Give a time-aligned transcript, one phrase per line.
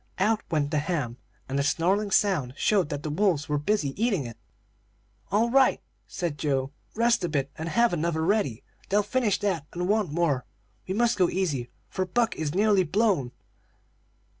[0.17, 1.17] Out went the ham,
[1.47, 4.35] and a snarling sound showed that the wolves were busy eating it.
[5.31, 6.71] "'All right!' said Joe.
[6.95, 8.63] 'Rest a bit, and have another ready.
[8.89, 10.43] They'll soon finish that and want more.
[10.87, 13.31] We must go easy, for Buck is nearly blown.'